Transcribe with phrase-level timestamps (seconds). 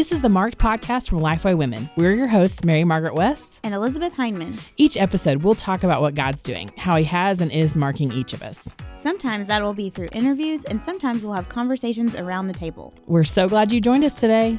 [0.00, 1.90] This is the Marked Podcast from Lifeway Women.
[1.94, 3.60] We're your hosts, Mary Margaret West.
[3.62, 4.58] And Elizabeth Hyndman.
[4.78, 8.32] Each episode, we'll talk about what God's doing, how He has and is marking each
[8.32, 8.74] of us.
[8.96, 12.94] Sometimes that will be through interviews, and sometimes we'll have conversations around the table.
[13.08, 14.56] We're so glad you joined us today.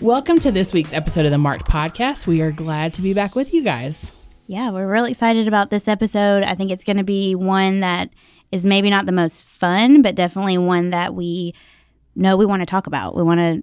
[0.00, 2.26] Welcome to this week's episode of the Marked Podcast.
[2.26, 4.10] We are glad to be back with you guys.
[4.48, 6.42] Yeah, we're really excited about this episode.
[6.42, 8.08] I think it's going to be one that
[8.50, 11.54] is maybe not the most fun, but definitely one that we
[12.16, 13.14] know we want to talk about.
[13.14, 13.62] We want to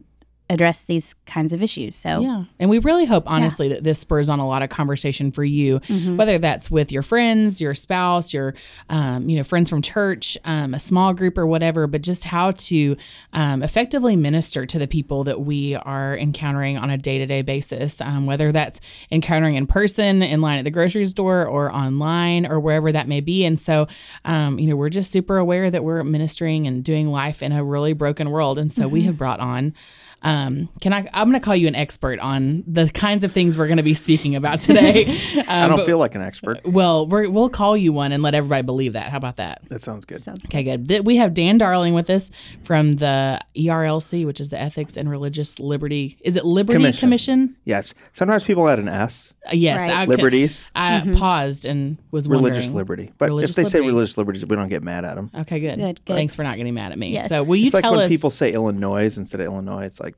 [0.49, 1.95] address these kinds of issues.
[1.95, 3.75] So yeah, and we really hope honestly yeah.
[3.75, 6.17] that this spurs on a lot of conversation for you, mm-hmm.
[6.17, 8.53] whether that's with your friends, your spouse, your
[8.89, 11.87] um, you know friends from church, um, a small group or whatever.
[11.87, 12.95] But just how to
[13.33, 17.41] um, effectively minister to the people that we are encountering on a day to day
[17.41, 18.79] basis, um, whether that's
[19.11, 23.19] encountering in person, in line at the grocery store, or online, or wherever that may
[23.19, 23.45] be.
[23.45, 23.87] And so,
[24.25, 27.63] um, you know, we're just super aware that we're ministering and doing life in a
[27.63, 28.91] really broken world, and so mm-hmm.
[28.91, 29.73] we have brought on.
[30.21, 31.07] Um, can I?
[31.13, 33.83] I'm going to call you an expert on the kinds of things we're going to
[33.83, 35.21] be speaking about today.
[35.35, 36.65] Um, I don't but, feel like an expert.
[36.65, 39.09] Well, we will call you one and let everybody believe that.
[39.09, 39.61] How about that?
[39.69, 40.21] That sounds good.
[40.21, 41.05] Sounds okay, good.
[41.05, 42.31] We have Dan Darling with us
[42.63, 46.17] from the ERLC, which is the Ethics and Religious Liberty.
[46.21, 46.99] Is it Liberty Commission?
[46.99, 47.57] Commission?
[47.65, 47.93] Yes.
[48.13, 49.33] Sometimes people add an S.
[49.45, 49.81] Uh, yes.
[49.81, 49.91] Right.
[49.91, 50.67] I, Liberties.
[50.73, 51.15] I mm-hmm.
[51.15, 53.11] paused and was religious liberty.
[53.17, 53.77] But religious if they liberty.
[53.77, 55.31] say religious liberties, we don't get mad at them.
[55.35, 55.77] Okay, good.
[55.77, 56.15] good, good.
[56.15, 57.09] Thanks for not getting mad at me.
[57.11, 57.29] Yes.
[57.29, 58.09] So will you it's tell like when us?
[58.09, 59.83] people say Illinois instead of Illinois.
[59.83, 60.14] It's like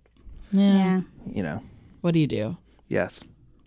[0.51, 1.01] yeah.
[1.31, 1.63] You know.
[2.01, 2.57] What do you do?
[2.87, 3.21] Yes.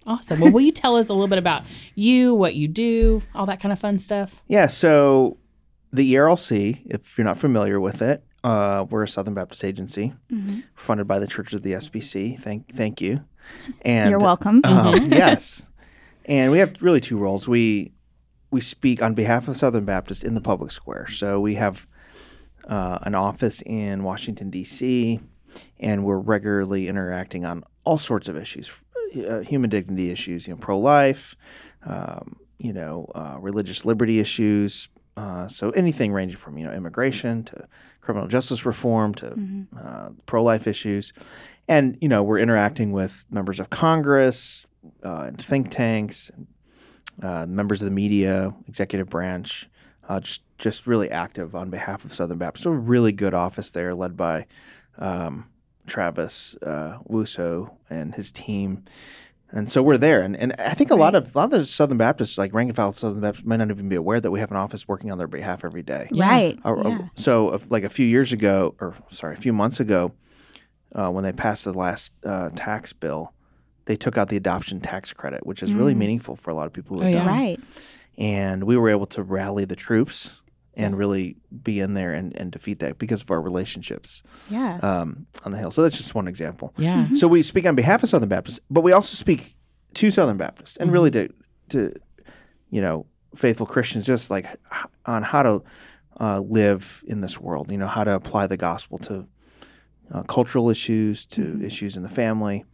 [0.06, 0.40] Awesome.
[0.40, 1.62] Well, will you tell us a little bit about
[1.94, 4.42] you, what you do, all that kind of fun stuff?
[4.48, 4.66] Yeah.
[4.66, 5.36] So,
[5.92, 10.60] the ERLC, if you're not familiar with it, uh, we're a Southern Baptist agency mm-hmm.
[10.74, 12.40] funded by the Church of the SBC.
[12.40, 13.24] Thank, thank you.
[13.82, 14.62] And you're welcome.
[14.64, 15.12] Um, mm-hmm.
[15.12, 15.62] yes.
[16.24, 17.46] And we have really two roles.
[17.46, 17.92] We
[18.50, 21.06] we speak on behalf of Southern Baptist in the public square.
[21.08, 21.86] So we have
[22.66, 25.20] uh, an office in Washington D.C
[25.78, 28.70] and we're regularly interacting on all sorts of issues,
[29.28, 31.34] uh, human dignity issues, you know, pro-life,
[31.84, 34.88] um, you know, uh, religious liberty issues.
[35.16, 37.66] Uh, so anything ranging from you know immigration to
[38.00, 39.62] criminal justice reform to mm-hmm.
[39.76, 41.12] Uh, pro-life issues,
[41.68, 44.66] and you know we're interacting with members of Congress
[45.04, 46.30] uh, and think tanks,
[47.22, 49.68] uh, members of the media, executive branch.
[50.20, 52.64] just just really active on behalf of Southern Baptist.
[52.64, 54.46] So a really good office there, led by
[55.00, 55.48] um,
[55.86, 58.84] Travis uh, Wussow and his team.
[59.52, 61.66] And so we're there, and, and I think a lot of a lot of the
[61.66, 64.38] Southern Baptists, like rank and file Southern Baptists, might not even be aware that we
[64.38, 66.08] have an office working on their behalf every day.
[66.12, 66.56] Right.
[66.64, 67.08] Uh, yeah.
[67.16, 70.12] So, like a few years ago, or sorry, a few months ago,
[70.94, 73.32] uh, when they passed the last uh, tax bill,
[73.86, 75.78] they took out the adoption tax credit, which is mm.
[75.78, 77.26] really meaningful for a lot of people who oh, yeah.
[77.26, 77.58] Right.
[78.18, 80.40] And we were able to rally the troops
[80.74, 84.78] and really be in there and, and defeat that because of our relationships yeah.
[84.82, 85.70] um, on the Hill.
[85.70, 86.72] So that's just one example.
[86.76, 87.04] Yeah.
[87.04, 87.16] Mm-hmm.
[87.16, 89.56] So we speak on behalf of Southern Baptists, but we also speak
[89.94, 90.92] to Southern Baptists and mm-hmm.
[90.92, 91.28] really to,
[91.70, 91.92] to,
[92.70, 94.46] you know, faithful Christians, just like
[95.06, 95.62] on how to
[96.20, 99.26] uh, live in this world, you know, how to apply the gospel to
[100.12, 101.64] uh, cultural issues, to mm-hmm.
[101.64, 102.64] issues in the family.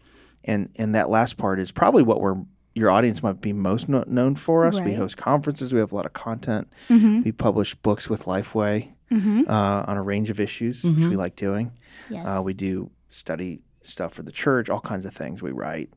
[0.44, 2.36] And, and that last part is probably what we're
[2.76, 4.76] your audience might be most no- known for us.
[4.76, 4.88] Right.
[4.88, 5.72] We host conferences.
[5.72, 6.70] We have a lot of content.
[6.90, 7.22] Mm-hmm.
[7.22, 9.44] We publish books with Lifeway mm-hmm.
[9.48, 11.00] uh, on a range of issues, mm-hmm.
[11.00, 11.72] which we like doing.
[12.10, 12.26] Yes.
[12.26, 15.88] Uh, we do study stuff for the church, all kinds of things we write.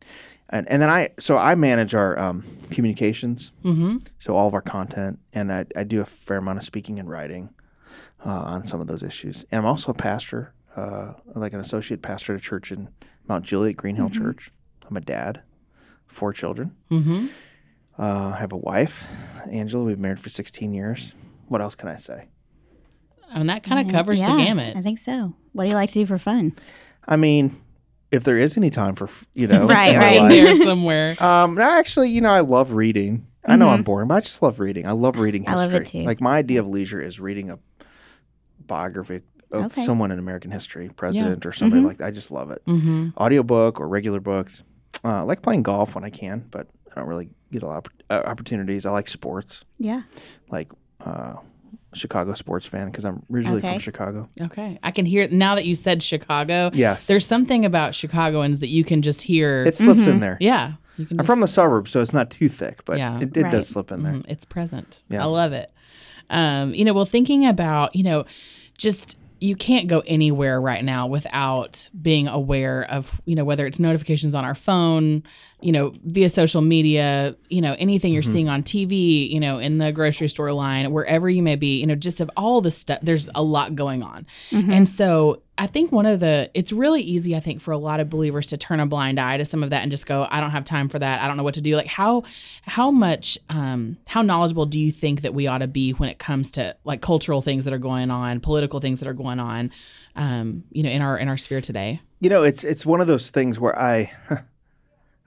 [0.52, 3.98] And, and then I, so I manage our um, communications, mm-hmm.
[4.18, 7.10] so all of our content, and I, I, do a fair amount of speaking and
[7.10, 7.50] writing
[8.26, 9.44] uh, on some of those issues.
[9.52, 12.88] And I'm also a pastor, uh, like an associate pastor at a church in
[13.28, 14.24] Mount Juliet, Green Hill mm-hmm.
[14.24, 14.50] Church.
[14.90, 15.44] I'm a dad
[16.10, 16.76] four children.
[16.92, 17.28] Mm-hmm.
[17.98, 19.08] Uh, I have a wife,
[19.50, 19.84] Angela.
[19.84, 21.16] We've been married for 16 years.
[21.48, 22.28] What else can I say?
[23.32, 24.76] And that kind of covers yeah, the gamut.
[24.76, 25.34] I think so.
[25.54, 26.54] What do you like to do for fun?
[27.08, 27.56] I mean,
[28.12, 31.16] if there is any time for you know, right, right, there somewhere.
[31.22, 33.28] Um, actually, you know, I love reading.
[33.46, 33.76] I know mm-hmm.
[33.76, 34.86] I'm boring, but I just love reading.
[34.86, 35.60] I love reading history.
[35.60, 36.04] I love it too.
[36.04, 37.60] Like my idea of leisure is reading a
[38.66, 39.22] biography
[39.52, 39.84] of okay.
[39.86, 41.50] someone in American history, president yeah.
[41.50, 41.88] or somebody mm-hmm.
[41.88, 42.08] like that.
[42.08, 42.64] I just love it.
[42.66, 43.10] Mm-hmm.
[43.18, 44.64] Audiobook or regular books.
[45.04, 47.88] Uh, I like playing golf when I can, but I don't really get a lot
[47.88, 48.86] of uh, opportunities.
[48.86, 49.64] I like sports.
[49.78, 50.02] Yeah.
[50.50, 50.72] Like
[51.02, 51.36] uh,
[51.94, 53.72] Chicago sports fan because I'm originally okay.
[53.72, 54.30] from Chicago.
[54.40, 56.70] Okay, I can hear now that you said Chicago.
[56.74, 59.64] Yes, there's something about Chicagoans that you can just hear.
[59.64, 60.10] It slips mm-hmm.
[60.10, 60.38] in there.
[60.40, 63.44] Yeah, I'm just, from the suburbs, so it's not too thick, but yeah, it, it
[63.44, 63.52] right.
[63.52, 64.14] does slip in there.
[64.14, 64.32] Mm-hmm.
[64.32, 65.02] It's present.
[65.10, 65.24] Yeah.
[65.24, 65.72] I love it.
[66.30, 68.26] Um, you know, well, thinking about you know,
[68.78, 73.80] just you can't go anywhere right now without being aware of you know whether it's
[73.80, 75.24] notifications on our phone
[75.62, 79.78] you know, via social media, you know, anything you're seeing on TV, you know, in
[79.78, 83.00] the grocery store line, wherever you may be, you know, just of all the stuff,
[83.02, 84.26] there's a lot going on.
[84.72, 88.00] And so I think one of the, it's really easy, I think, for a lot
[88.00, 90.40] of believers to turn a blind eye to some of that and just go, I
[90.40, 91.22] don't have time for that.
[91.22, 91.76] I don't know what to do.
[91.76, 92.24] Like, how,
[92.62, 96.20] how much, um, how knowledgeable do you think that we ought to be when it
[96.20, 99.72] comes to like cultural things that are going on, political things that are going on,
[100.16, 102.00] um, you know, in our, in our sphere today?
[102.22, 104.12] You know, it's it's one of those things where I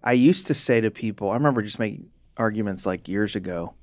[0.05, 3.75] I used to say to people, I remember just making arguments like years ago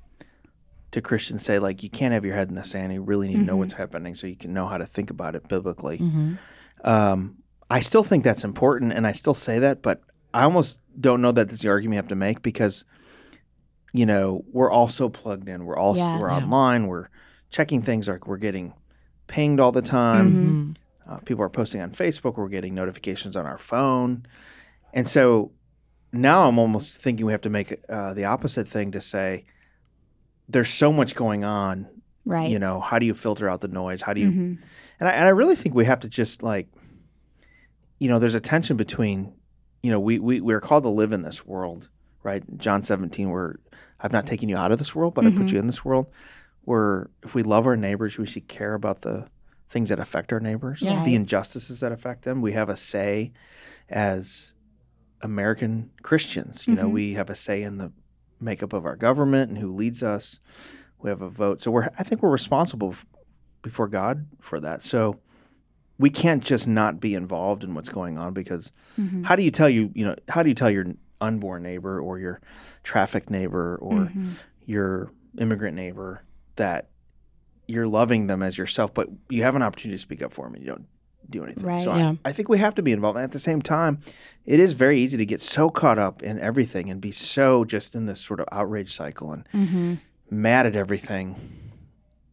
[0.91, 2.91] to Christians say like you can't have your head in the sand.
[2.93, 5.35] You really need to know what's happening so you can know how to think about
[5.35, 6.01] it biblically.
[6.83, 7.37] Um,
[7.69, 10.01] I still think that's important, and I still say that, but
[10.33, 12.83] I almost don't know that that's the argument you have to make because
[13.93, 15.65] you know we're all so plugged in.
[15.65, 16.19] We're all Yeah.
[16.19, 16.37] we're Yeah.
[16.37, 16.87] online.
[16.87, 17.09] We're
[17.51, 18.73] checking things like we're getting
[19.27, 20.31] pinged all the time.
[20.31, 21.11] Mm-hmm.
[21.13, 22.37] Uh, people are posting on Facebook.
[22.37, 24.25] We're getting notifications on our phone,
[24.93, 25.51] and so
[26.11, 29.45] now I'm almost thinking we have to make uh, the opposite thing to say
[30.47, 31.87] there's so much going on.
[32.25, 32.49] Right.
[32.49, 34.01] You know, how do you filter out the noise?
[34.01, 34.29] How do you?
[34.29, 34.57] Mhm.
[34.99, 36.67] And I, and I really think we have to just like,
[37.99, 39.33] you know, there's a tension between,
[39.81, 41.89] you know, we we we're called to live in this world,
[42.23, 42.43] right?
[42.57, 43.59] John 17, where
[43.99, 45.51] I've not taken you out of this world, but I put Mhm.
[45.53, 46.07] you in this world.
[46.63, 49.27] Where if we love our neighbors, we should care about the
[49.67, 51.03] things that affect our neighbors, Yeah.
[51.03, 52.41] the injustices that affect them.
[52.41, 53.31] We have a say
[53.89, 54.53] as
[55.21, 56.67] American Christians.
[56.67, 56.93] You know, Mhm.
[56.93, 57.91] we have a say in the
[58.39, 60.39] makeup of our government and who leads us.
[60.99, 63.05] We have a vote, so we're I think we're responsible f-
[63.61, 64.83] before God for that.
[64.83, 65.19] So
[65.97, 69.25] we can't just not be involved in what's going on because Mhm.
[69.25, 70.85] how do you tell you you know how do you tell your
[71.21, 72.39] unborn neighbor or your
[72.83, 74.33] traffic neighbor or Mhm.
[74.65, 76.23] your immigrant neighbor
[76.55, 76.89] that
[77.67, 80.55] you're loving them as yourself, but you have an opportunity to speak up for them
[80.55, 80.87] and you don't
[81.29, 81.65] do anything.
[81.65, 81.83] Right.
[81.83, 82.13] So Yeah.
[82.25, 83.17] I, I think we have to be involved.
[83.17, 83.99] And at the same time,
[84.45, 87.95] it is very easy to get so caught up in everything and be so just
[87.95, 89.99] in this sort of outrage cycle and Mhm.
[90.31, 91.35] mad at everything.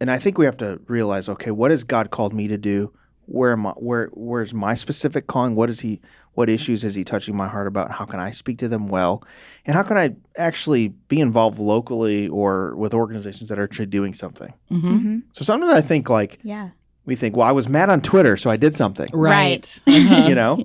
[0.00, 2.92] And I think we have to realize, okay, what has God called me to do?
[3.28, 5.56] Where am I, where where's my specific calling?
[5.56, 6.00] What is he
[6.34, 7.90] what issues is he touching my heart about?
[7.90, 9.24] How can I speak to them well?
[9.64, 14.14] And how can I actually be involved locally or with organizations that are actually doing
[14.14, 14.52] something?
[14.70, 14.96] Mm-hmm.
[14.96, 15.22] Mhm.
[15.32, 16.68] So sometimes I think like Yeah.
[17.06, 19.08] We think, well, I was mad on Twitter, so I did something.
[19.12, 19.80] Right.
[19.86, 20.64] You know?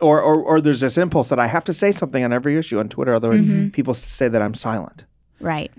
[0.00, 2.78] Or, or or there's this impulse that I have to say something on every issue
[2.78, 3.72] on Twitter, otherwise Mhm.
[3.72, 5.04] people say that I'm silent.
[5.40, 5.72] Right.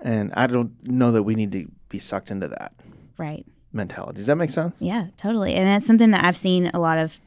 [0.00, 2.72] And I don't know that we need to be sucked into that
[3.18, 3.46] Right.
[3.72, 4.18] mentality.
[4.18, 4.74] Does that make sense?
[4.80, 5.54] Yeah, totally.
[5.54, 7.20] And that's something that I've seen a lot of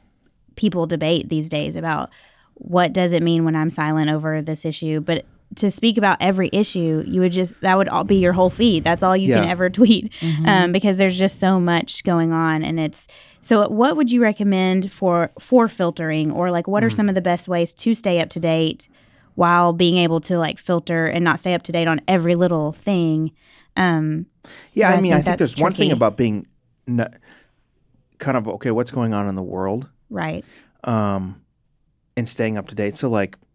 [0.57, 2.09] people debate these days about
[2.55, 4.99] what does it mean when I'm silent over this issue.
[4.99, 5.25] But
[5.55, 8.83] to speak about every issue, you would just that would all be your whole feed.
[8.83, 10.13] That's all you can ever tweet
[10.45, 13.07] um, because there's just so much going on, and it's.
[13.41, 17.21] So, what would you recommend for for filtering, or like, what are some of the
[17.21, 18.89] best ways to stay up to date
[19.35, 22.73] while being able to like filter and not stay up to date on every little
[22.73, 23.31] thing?
[23.77, 24.25] Um,
[24.73, 26.47] Yeah, I I mean, I think think that's there's one thing about being
[26.87, 27.17] n-
[28.17, 28.71] kind of okay.
[28.71, 30.43] What's going on in the world, right.
[30.83, 31.41] um,
[32.17, 32.97] and staying up to date.
[32.97, 33.48] So, like, I want to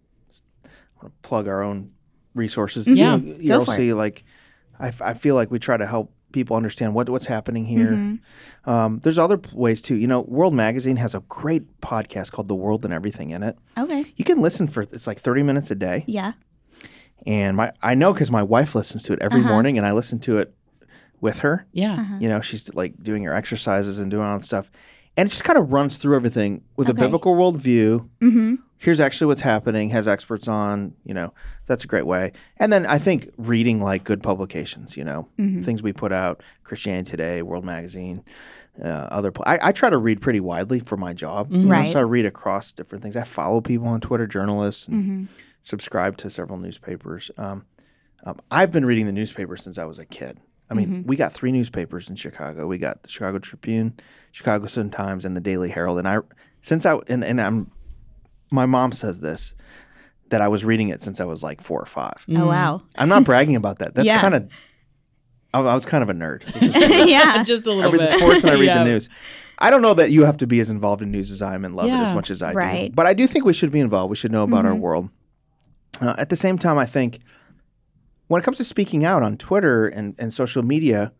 [1.22, 1.90] plug our own
[2.34, 2.88] resources.
[2.88, 3.76] Yeah, you, you go for it.
[3.76, 4.24] see, like,
[4.78, 7.92] I, f- I feel like we try to help people understand what what's happening here.
[7.92, 8.18] Mhm.
[8.66, 9.94] Um, there's other ways too.
[9.96, 13.56] You know, World Magazine has a great podcast called "The World and Everything in It."
[13.78, 14.04] Okay.
[14.16, 16.02] You can listen for it's like 30 minutes a day.
[16.08, 16.32] Yeah.
[17.26, 19.48] And my I know because my wife listens to it every Uh-huh.
[19.50, 20.54] morning, and I listen to it
[21.20, 21.66] with her.
[21.72, 22.00] Yeah.
[22.00, 22.16] Uh-huh.
[22.20, 24.70] You know, she's like doing her exercises and doing all that stuff,
[25.16, 26.98] and it just kind of runs through everything with Okay.
[26.98, 28.08] a biblical worldview.
[28.20, 28.54] Mm-hmm.
[28.78, 29.90] Here's actually what's happening.
[29.90, 30.94] Has experts on.
[31.04, 31.32] You know,
[31.66, 32.32] that's a great way.
[32.58, 34.96] And then I think reading like good publications.
[34.96, 35.60] You know, Mm-hmm.
[35.60, 38.22] things we put out, Christianity Today, World Magazine.
[38.82, 41.48] Uh, other, pl- I, I try to read pretty widely for my job.
[41.52, 41.86] know, Right.
[41.86, 43.16] so I read across different things.
[43.16, 45.24] I follow people on Twitter, journalists, and Mm-hmm.
[45.62, 47.30] subscribe to several newspapers.
[47.38, 47.64] Um,
[48.24, 50.40] um, I've been reading the newspaper since I was a kid.
[50.70, 52.66] I mean, we got three newspapers in Chicago.
[52.66, 53.94] We got the Chicago Tribune,
[54.32, 55.98] Chicago Sun Times, and the Daily Herald.
[55.98, 56.18] And I,
[56.62, 57.70] since I and, and I'm,
[58.50, 59.54] my mom says this
[60.30, 62.24] that I was reading it since I was like four or five.
[62.30, 62.82] Oh wow.
[62.96, 63.94] I'm not bragging about that.
[63.94, 64.20] That's Yeah.
[64.20, 64.48] kind of,
[65.52, 66.42] I, I was kind of a nerd.
[67.08, 67.44] yeah.
[67.44, 68.10] Just a I little I read bit.
[68.10, 68.78] the sports and I read Yeah.
[68.78, 69.08] the news.
[69.58, 71.64] I don't know that you have to be as involved in news as I am
[71.64, 72.58] and love it as much as I do.
[72.58, 72.92] right.
[72.94, 74.10] But I do think we should be involved.
[74.10, 74.80] We should know about our Mhm.
[74.80, 75.10] world.
[76.00, 77.20] Uh, at the same time, I think
[78.28, 81.12] when it comes to speaking out on Twitter and, and social media,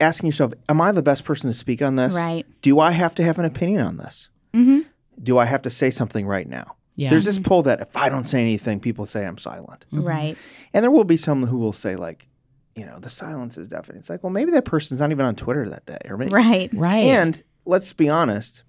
[0.00, 2.14] asking yourself, am I the best person to speak on this?
[2.14, 2.46] Right.
[2.62, 4.30] Do I have to have an opinion on this?
[4.54, 4.80] Mm-hmm.
[5.22, 6.76] Do I have to say something right now?
[6.94, 7.10] Yeah.
[7.10, 9.86] There's this poll that if I don't say anything, people say I'm silent.
[9.92, 10.04] Mhm.
[10.04, 10.36] Right.
[10.72, 12.26] And there will be some who will say, like,
[12.74, 13.98] you know, the silence is deafening.
[14.00, 15.98] It's like, well, maybe that person's not even on Twitter that day.
[16.06, 16.70] Or maybe, Right.
[16.72, 17.04] Right.
[17.04, 18.62] and let's be honest,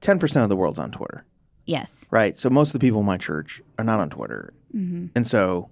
[0.00, 1.24] 10% of the world's on Twitter.
[1.66, 2.04] Yes.
[2.10, 2.36] right?
[2.36, 5.06] So most of the people in my church are not on Twitter, Mm-hmm.
[5.14, 5.70] and so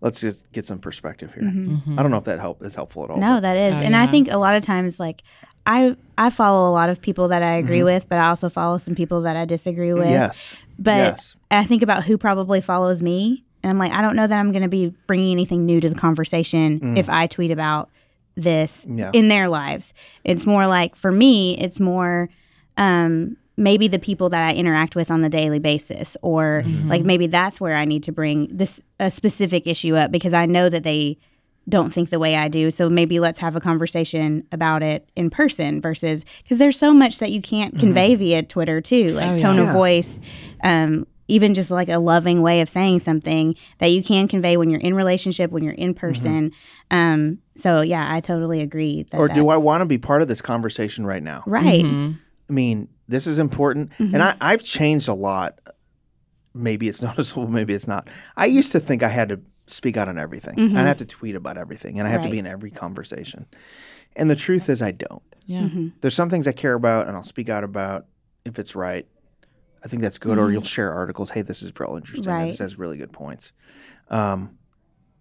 [0.00, 1.44] let's just get some perspective here.
[1.44, 3.16] I don't know if that help is helpful at all.
[3.18, 3.74] No, that is.
[3.74, 5.22] Oh, and I think a lot of times like
[5.66, 7.84] I I follow a lot of people that I agree Mm-hmm.
[7.84, 10.08] with, but I also follow some people that I disagree with.
[10.08, 14.16] yes, But yes, I think about who probably follows me, and I'm like, I don't
[14.16, 17.50] know that I'm going to be bringing anything new to the conversation if I tweet
[17.50, 17.90] about
[18.34, 18.98] this Mm.
[18.98, 19.10] Yeah.
[19.12, 19.92] in their lives.
[20.24, 22.28] It's more like for me, it's more
[22.76, 26.88] um, maybe the people that I interact with on the daily basis, or Mm-hmm.
[26.88, 30.46] like maybe that's where I need to bring this a specific issue up because I
[30.46, 31.18] know that they
[31.68, 32.70] don't think the way I do.
[32.70, 37.18] So maybe let's have a conversation about it in person versus because there's so much
[37.18, 39.64] that you can't convey via Twitter too, like Oh, tone Mm-hmm.
[39.64, 39.68] Yeah.
[39.68, 40.20] of voice,
[40.64, 44.70] um, even just like a loving way of saying something that you can convey when
[44.70, 46.52] you're in relationship, when you're in person.
[46.90, 49.02] Um, so yeah, I totally agree.
[49.02, 49.20] That Mm-hmm.
[49.20, 51.42] or do I want to be part of this conversation right now?
[51.44, 51.84] Right.
[51.84, 52.12] Mm-hmm.
[52.48, 54.14] I mean, this is important, Mm-hmm.
[54.14, 55.58] and I, I've changed a lot.
[56.54, 58.08] Maybe it's noticeable, maybe it's not.
[58.36, 60.76] I used to think I had to speak out on everything.
[60.76, 62.46] I have to tweet about everything, and I have to be Mm-hmm.
[62.46, 63.46] In every conversation.
[64.16, 65.22] And the truth is, I don't.
[65.46, 65.62] Yeah.
[65.62, 65.88] Mm-hmm.
[66.00, 68.06] There's some things I care about, and I'll speak out about
[68.44, 69.06] if it's right.
[69.84, 70.38] I think that's good.
[70.38, 71.30] Or you'll share articles.
[71.30, 72.24] Hey, this is real interesting.
[72.30, 72.32] Mm-hmm.
[72.42, 72.48] Right.
[72.50, 73.52] This has really good points.
[74.10, 74.58] Um,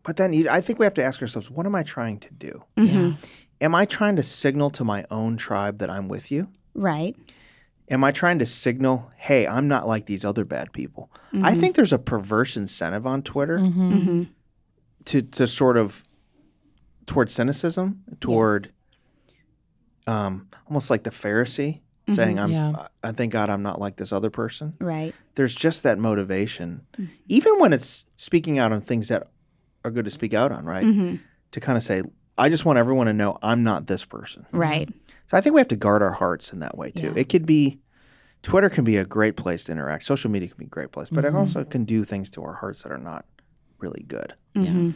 [0.03, 2.33] but then you, I think we have to ask ourselves, what am I trying to
[2.33, 2.63] do?
[2.77, 2.95] Mm-hmm.
[2.97, 3.13] Yeah.
[3.61, 6.47] Am I trying to signal to my own tribe that I'm with you?
[6.73, 7.15] Right.
[7.89, 11.09] Am I trying to signal, hey, I'm not like these other bad people?
[11.33, 11.45] Mm-hmm.
[11.45, 14.23] I think there's a perverse incentive on Twitter Mm-hmm.
[15.05, 16.03] to to sort of
[17.05, 18.71] toward cynicism, toward
[20.05, 21.81] um, almost like the Pharisee
[22.13, 22.87] saying, "I'm, Yeah.
[23.03, 25.13] I thank God I'm not like this other person." Right.
[25.35, 26.81] There's just that motivation,
[27.27, 29.29] even when it's speaking out on things that
[29.83, 30.83] are good to speak out on, right?
[30.85, 31.15] Mm-hmm.
[31.51, 32.03] To kind of say,
[32.37, 34.89] "I just want everyone to know I'm not this person." Right.
[35.27, 37.07] So I think we have to guard our hearts in that way too.
[37.07, 37.21] Yeah.
[37.21, 37.79] It could be
[38.43, 40.05] Twitter can be a great place to interact.
[40.05, 42.53] Social media can be a great place, but it also can do things to our
[42.53, 43.25] hearts that are not
[43.79, 44.33] really good.
[44.55, 44.91] Mm-hmm.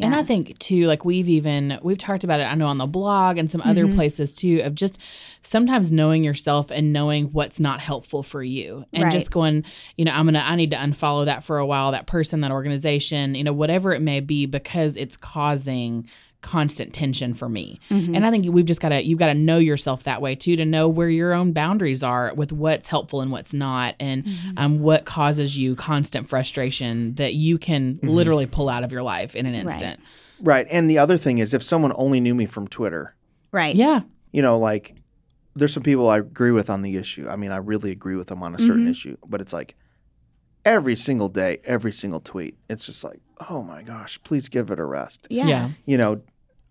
[0.00, 0.18] And Yeah.
[0.18, 2.44] I think too, like we've even we've talked about it.
[2.44, 3.96] I know on the blog and some other Mm-hmm.
[3.96, 4.98] places too, of just
[5.42, 9.12] sometimes knowing yourself and knowing what's not helpful for you, and Right.
[9.12, 9.64] just going,
[9.96, 12.50] you know, I'm gonna I need to unfollow that for a while, that person, that
[12.52, 16.08] organization, you know, whatever it may be, because it's causing
[16.42, 17.80] constant tension for me.
[17.90, 18.14] Mm-hmm.
[18.14, 20.56] And I think we've just got to you've got to know yourself that way too
[20.56, 24.58] to know where your own boundaries are with what's helpful and what's not and Mm-hmm.
[24.58, 29.34] um, what causes you constant frustration that you can literally pull out of your life
[29.34, 30.00] in an instant.
[30.40, 30.66] Right.
[30.70, 33.14] And the other thing is if someone only knew me from Twitter,
[33.52, 33.74] Right.
[33.76, 34.00] Yeah.
[34.32, 34.96] you know, like
[35.54, 37.28] there's some people I agree with on the issue.
[37.28, 39.76] I mean, I really agree with them on a certain issue, but it's like
[40.64, 43.20] every single day, every single tweet, it's just like,
[43.50, 45.26] oh my gosh, please give it a rest.
[45.30, 45.46] Yeah.
[45.46, 45.68] Yeah.
[45.84, 46.22] You know,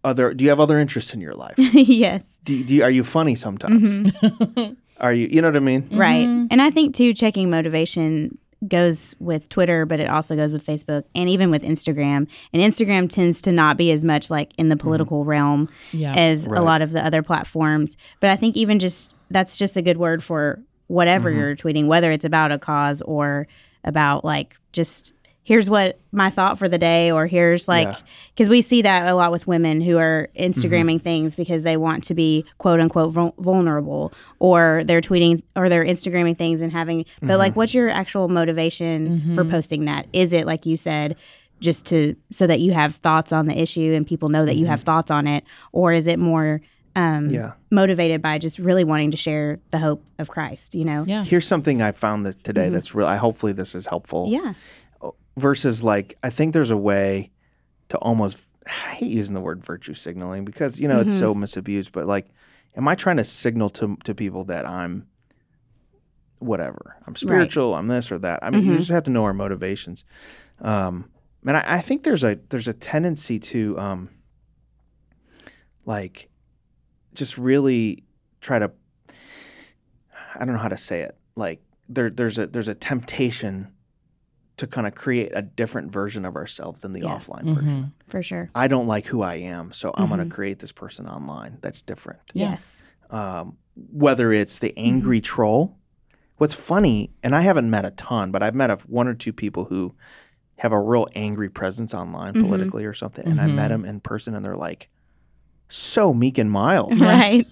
[0.03, 1.55] other do you have other interests in your life?
[1.57, 2.23] yes.
[2.43, 3.99] do, do you, are you funny sometimes?
[3.99, 4.73] Mm-hmm.
[5.01, 5.87] Are you, you know what I mean?
[5.91, 6.27] Right.
[6.27, 6.47] Mm-hmm.
[6.51, 11.05] And I think too, checking motivation goes with Twitter, but it also goes with Facebook
[11.15, 12.27] and even with Instagram.
[12.53, 14.83] And Instagram tends to not be as much like in the mm-hmm.
[14.83, 16.13] political realm Yeah.
[16.13, 16.59] as Right.
[16.59, 17.97] a lot of the other platforms.
[18.19, 22.11] But I think even just that's just a good word for whatever you're tweeting, whether
[22.11, 23.47] it's about a cause or
[23.83, 27.97] about like just here's what my thought for the day or here's like Yeah.
[28.35, 31.03] because we see that a lot with women who are instagramming mm-hmm.
[31.03, 35.85] things because they want to be quote unquote vul- vulnerable or they're tweeting or they're
[35.85, 37.59] instagramming things and having but like mm-hmm.
[37.59, 39.51] what's your actual motivation for mm-hmm.
[39.51, 41.15] posting that is it like you said
[41.59, 44.65] just to so that you have thoughts on the issue and people know that you
[44.65, 46.61] have thoughts on it or is it more
[46.93, 47.53] um, Yeah.
[47.69, 51.23] motivated by just really wanting to share the hope of christ you know Yeah.
[51.23, 53.07] Here's something I found that today that's real.
[53.07, 54.27] I hopefully this is helpful.
[54.29, 54.53] yeah
[55.37, 57.31] versus like I think there's a way
[57.89, 61.91] to almost I hate using the word virtue signaling because you know it's so misused,
[61.91, 62.27] but like
[62.75, 65.07] am I trying to signal to to people that I'm
[66.39, 66.97] whatever.
[67.05, 68.39] I'm spiritual, I'm this or that.
[68.43, 70.05] I mean you just have to know our motivations.
[70.59, 71.09] Um
[71.45, 74.09] and I, I think there's a there's a tendency to um
[75.85, 76.29] like
[77.13, 78.03] just really
[78.41, 78.71] try to
[80.35, 81.17] I don't know how to say it.
[81.35, 83.69] Like there there's a there's a temptation
[84.61, 87.15] to kind of create a different version of ourselves than the Yeah.
[87.15, 87.53] offline Mm-hmm.
[87.55, 87.93] version.
[88.07, 91.07] for sure I don't like who I am, so I'm going to create this person
[91.07, 92.19] online that's different.
[92.33, 93.57] Yes Um,
[93.91, 95.77] whether it's the angry troll,
[96.37, 99.33] what's funny, and I haven't met a ton, but I've met a, one or two
[99.33, 99.95] people who
[100.57, 102.41] have a real angry presence online Mhm.
[102.41, 103.73] politically or something, and I met Mhm.
[103.81, 104.89] them in person, and they're like
[105.71, 106.99] so meek and mild.
[106.99, 107.47] right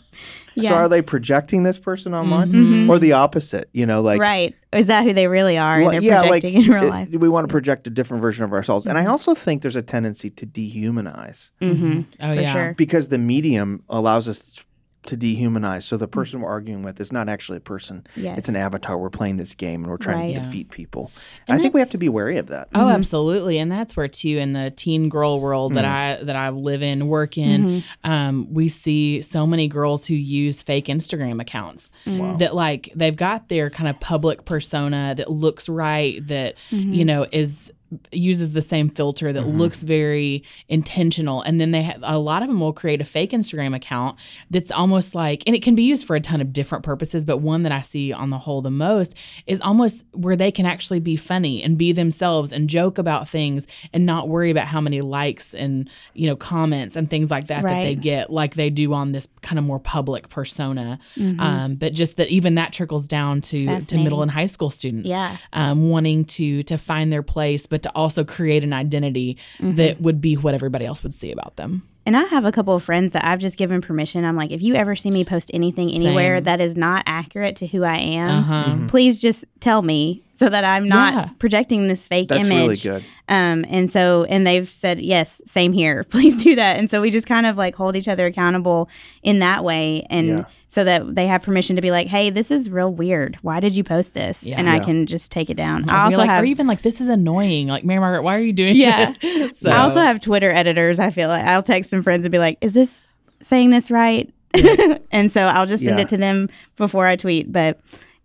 [0.62, 2.90] So are they projecting this person online, Mhm.
[2.90, 3.70] or the opposite?
[3.72, 6.70] You know, like right is that who they really are Well, and they're projecting in
[6.70, 9.34] real it- life we want to project a different version of ourselves, and I also
[9.34, 12.02] think there's a tendency to dehumanize mm-hmm.
[12.22, 12.52] Oh for yeah.
[12.54, 14.64] sure because the medium allows us
[15.10, 15.84] to dehumanize.
[15.84, 18.06] So the person we're arguing with is not actually a person.
[18.16, 18.40] Yes.
[18.40, 18.98] It's an avatar.
[18.98, 20.36] We're playing this game and we're trying Right.
[20.36, 20.46] to Yeah.
[20.46, 21.12] defeat people.
[21.48, 22.70] And I think we have to be wary of that.
[22.74, 26.20] Oh, absolutely, and that's where too in the teen girl world that Mm.
[26.22, 28.12] I that I live in, work in, Mm-hmm.
[28.12, 33.50] um, we see so many girls who use fake Instagram accounts that like they've got
[33.50, 36.94] their kind of public persona that looks right, that Mm-hmm.
[36.94, 37.72] you know is
[38.12, 41.42] uses the same filter that looks very intentional.
[41.42, 44.18] And then they have a lot of them will create a fake Instagram account
[44.50, 47.38] that's almost like and it can be used for a ton of different purposes but
[47.38, 49.16] one that I see on the whole the most
[49.48, 53.68] is almost where they can actually be funny and be themselves and joke about things
[53.94, 57.64] and not worry about how many likes and you know comments and things like that
[57.64, 61.00] that they get like they do on this kind of more public persona.
[61.18, 65.10] Um, but just that even that trickles down to to middle and high school students
[65.10, 65.38] Yeah.
[65.54, 69.76] um, wanting to to find their place, but to also create an identity Mm-hmm.
[69.76, 71.84] that would be what everybody else would see about them.
[72.06, 74.26] And I have a couple of friends that I've just given permission.
[74.26, 76.44] I'm like, if you ever see me post anything anywhere Same.
[76.46, 78.88] that is not accurate to who I am, Uh-huh.
[78.88, 81.30] please just tell me so that I'm not Yeah.
[81.38, 82.86] projecting this fake That's image.
[82.86, 83.06] really good.
[83.28, 86.04] Um, and so, and they've said, yes, same here.
[86.10, 86.80] Please do that.
[86.80, 88.88] And so we just kind of like hold each other accountable
[89.22, 90.06] in that way.
[90.10, 90.44] And Yeah.
[90.70, 93.38] so that they have permission to be like, hey, this is real weird.
[93.42, 94.42] Why did you post this?
[94.42, 94.58] Yeah.
[94.58, 95.90] And I can just take it down.
[95.90, 96.42] Or I also like, have.
[96.44, 97.68] or even like, this is annoying.
[97.68, 99.12] Like, Mary Margaret, why are you doing Yeah.
[99.12, 99.60] this?
[99.60, 101.00] So, I also have Twitter editors.
[101.00, 103.06] I feel like I'll text some friends and be like, "Is this
[103.42, 104.32] saying this right?"
[105.12, 106.04] and so I'll just send Yeah.
[106.06, 107.52] it to them before I tweet.
[107.52, 107.80] But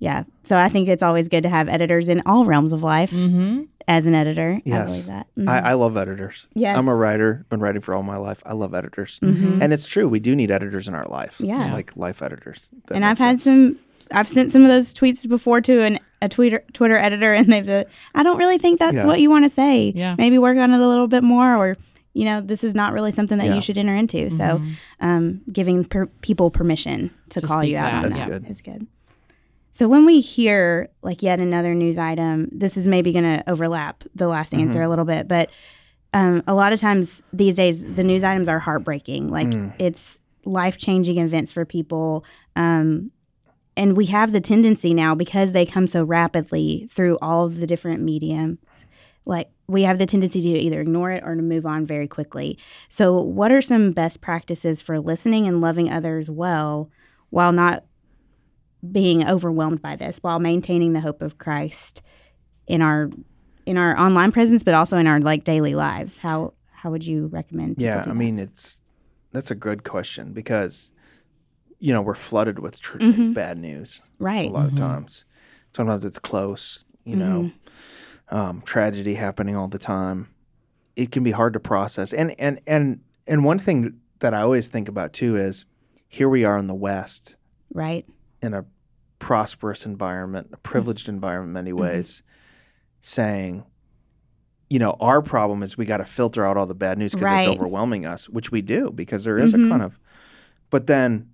[0.04, 3.10] yeah, so I think it's always good to have editors in all realms of life.
[3.10, 4.74] hmm As an editor, yes.
[4.74, 4.86] I Yes.
[4.90, 5.26] believe that.
[5.38, 5.48] Mhm.
[5.48, 6.46] I, I love editors.
[6.54, 6.78] Yes.
[6.78, 8.42] I'm a writer, been writing for all my life.
[8.46, 9.18] I love editors.
[9.22, 9.60] Mhm.
[9.60, 11.36] And it's true, we do need editors in our life.
[11.38, 11.70] Yeah.
[11.72, 12.68] Like life editors.
[12.86, 13.44] That and I've had sense.
[13.44, 13.78] some.
[14.10, 17.68] I've sent some of those tweets before to an, a Twitter Twitter editor, and they've.
[17.68, 17.84] Uh,
[18.14, 19.06] I don't really think that's Yeah.
[19.06, 19.92] what you want to say.
[19.94, 20.14] Yeah.
[20.18, 21.76] Maybe work on it a little bit more, or
[22.14, 23.54] you know, this is not really something that Yeah.
[23.56, 24.30] you should enter into.
[24.30, 24.62] So,
[25.00, 28.50] um, giving per- people permission to, To call you out that, on That's that good.
[28.50, 28.86] is good.
[29.76, 34.04] So when we hear like yet another news item, this is maybe going to overlap
[34.14, 34.60] the last Mm-hmm.
[34.62, 35.50] answer a little bit, but
[36.12, 39.30] um, a lot of times these days the news items are heartbreaking.
[39.30, 39.72] Like Mm.
[39.80, 42.24] it's life changing events for people.
[42.54, 43.10] Um,
[43.76, 47.66] and we have the tendency now because they come so rapidly through all of the
[47.66, 48.58] different mediums
[49.26, 52.56] like we have the tendency to either ignore it or to move on very quickly
[52.88, 56.88] so what are some best practices for listening and loving others well
[57.30, 57.82] while not
[58.92, 62.02] being overwhelmed by this while maintaining the hope of christ
[62.66, 63.10] in our
[63.66, 67.26] in our online presence but also in our like daily lives how how would you
[67.28, 68.82] recommend Yeah, do I mean, it's
[69.32, 70.92] that's a good question because
[71.78, 73.32] you know we're flooded with tr- Mhm.
[73.34, 74.72] bad news right a lot Mhm.
[74.72, 75.24] of times.
[75.74, 77.50] Sometimes it's close, you know,
[78.30, 78.36] Mm-hmm.
[78.36, 80.28] um, tragedy happening all the time.
[80.94, 82.12] It can be hard to process.
[82.12, 85.64] And and and and one thing that I always think about too is
[86.06, 87.36] here we are in the West
[87.72, 88.06] right
[88.42, 88.64] in a
[89.18, 91.80] prosperous environment, a privileged environment in many Mm-hmm.
[91.80, 92.22] ways,
[93.02, 93.64] saying,
[94.70, 97.26] you know, our problem is we got to filter out all the bad news because
[97.26, 97.38] Right.
[97.38, 99.66] it's overwhelming us, which we do because there is Mhm.
[99.66, 99.98] a kind of.
[100.70, 101.28] But then,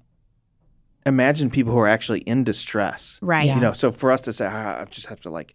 [1.06, 3.18] imagine people who are actually in distress.
[3.22, 3.54] right Yeah.
[3.54, 5.54] You know, so for us to say, ah, I just have to like,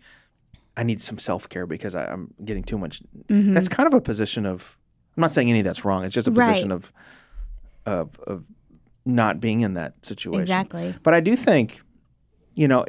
[0.77, 3.01] I need some self care because I, I'm getting too much.
[3.29, 3.53] Mhm.
[3.53, 4.77] That's kind of a position of.
[5.17, 6.03] I'm not saying any of that's wrong.
[6.03, 6.47] It's just a Right.
[6.47, 6.91] position of,
[7.85, 8.45] of of
[9.05, 10.41] not being in that situation.
[10.41, 11.79] exactly But I do think,
[12.55, 12.85] you know,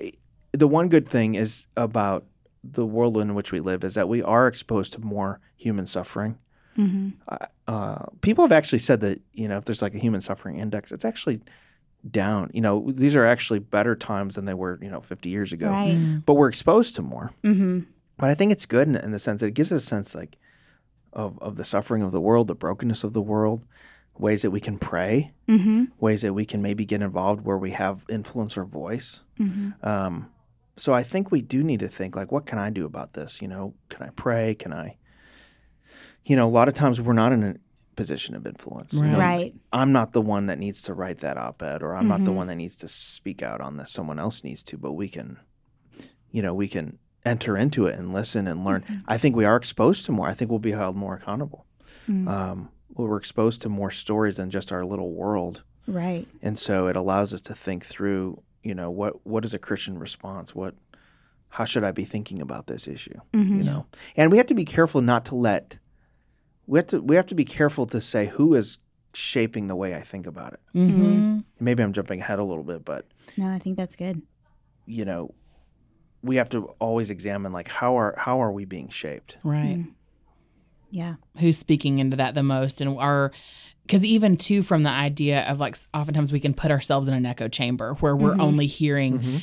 [0.53, 2.25] the one good thing is about
[2.65, 6.39] the world in which we live is that we are exposed to more human suffering.
[6.75, 7.11] hmm
[7.69, 10.93] Uh, people have actually said that, you know, if there's like a human suffering index,
[10.93, 11.41] it's actually
[12.09, 12.49] down.
[12.55, 15.71] You know, these are actually better times than they were, you know, 50 years ago.
[15.71, 17.33] right But we're exposed to more.
[17.43, 17.81] hmm
[18.19, 20.15] But I think it's good in, in the sense that it gives us a sense
[20.15, 20.37] like
[21.13, 23.67] of, of the suffering of the world, the brokenness of the world,
[24.17, 27.73] ways that we can pray, hmm ways that we can maybe get involved where we
[27.73, 29.23] have influence or voice.
[29.37, 30.31] Hmm Um,
[30.79, 33.41] so I think we do need to think like, what can I do about this?
[33.41, 34.55] You know, can I pray?
[34.55, 34.97] Can I?
[36.25, 37.55] You know, a lot of times we're not in a
[37.95, 38.93] position of influence.
[38.93, 39.13] you Right.
[39.13, 39.19] know.
[39.19, 42.31] right I'm not the one that needs to write that op-ed, or I'm not the
[42.31, 42.37] Mhm.
[42.37, 43.91] one that needs to speak out on this.
[43.91, 45.39] Someone else needs to, but we can,
[46.31, 48.83] you know, we can enter into it and listen and learn.
[48.83, 48.95] Mm-hmm.
[49.09, 50.29] I think we are exposed to more.
[50.29, 51.65] I think we'll be held more accountable.
[52.07, 52.29] Mm.
[52.29, 56.97] Um, we're exposed to more stories than just our little world right and so it
[56.97, 60.75] allows us to think through you know what what is a christian response what
[61.51, 63.59] how should i be thinking about this issue Mhm.
[63.59, 65.79] you know and we have to be careful not to let
[66.67, 68.79] we have to we have to be careful to say who is
[69.15, 71.41] shaping the way i think about it Mm-hmm.
[71.61, 74.21] maybe i'm jumping ahead a little bit but no i think that's good
[74.85, 75.33] you know
[76.23, 79.79] we have to always examine like how are how are we being shaped Right.
[79.79, 79.93] Mm.
[80.91, 82.81] yeah Who's speaking into that the most?
[82.81, 83.31] And are
[83.87, 87.25] because even too from the idea of like oftentimes we can put ourselves in an
[87.25, 88.41] echo chamber where we're mm-hmm.
[88.41, 89.37] only hearing mm-hmm.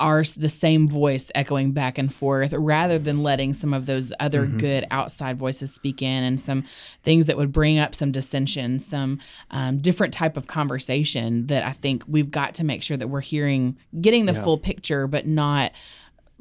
[0.00, 4.46] our the same voice echoing back and forth rather than letting some of those other
[4.46, 4.58] mm-hmm.
[4.58, 6.64] good outside voices speak in and some
[7.02, 9.18] things that would bring up some dissension some
[9.50, 13.20] um, different type of conversation that i think we've got to make sure that we're
[13.20, 15.72] hearing getting the full picture but not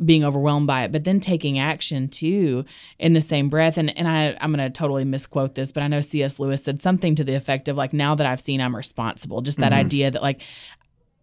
[0.03, 2.65] being overwhelmed by it, but then taking action too
[2.99, 3.77] in the same breath.
[3.77, 6.39] And and I I'm gonna totally misquote this, but I know C.S.
[6.39, 9.41] Lewis said something to the effect of like, now that I've seen, I'm responsible.
[9.41, 9.79] Just that mm-hmm.
[9.79, 10.41] idea that like.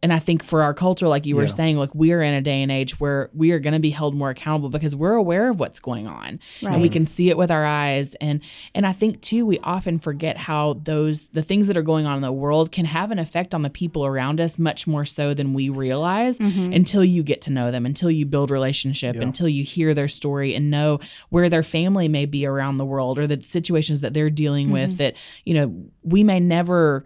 [0.02, 1.48] And I think for our culture, like you were Yeah.
[1.48, 3.90] saying, like we are in a day and age where we are going to be
[3.90, 7.36] held more accountable because we're aware of what's going on, and we can see it
[7.36, 8.16] with our eyes.
[8.16, 8.40] And
[8.74, 12.16] and I think too, we often forget how those the things that are going on
[12.16, 15.34] in the world can have an effect on the people around us much more so
[15.34, 16.72] than we realize mm-hmm.
[16.72, 20.54] until you get to know them, until you build relationship, until you hear their story
[20.54, 24.30] and know where their family may be around the world or the situations that they're
[24.30, 24.90] dealing mm-hmm.
[24.90, 27.04] with that you know we may never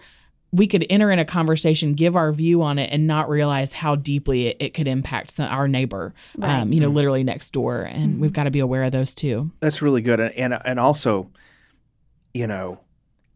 [0.57, 3.95] we could enter in a conversation, give our view on it, and not realize how
[3.95, 7.83] deeply it, it could impact some, our neighbor, um, you know, literally next door.
[7.83, 9.51] And we've got to be aware of those too.
[9.61, 11.31] That's really good, and and, and also,
[12.33, 12.81] you know,